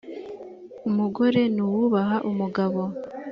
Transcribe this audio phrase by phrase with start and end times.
[0.89, 2.81] umugore nuwubaha umugabo.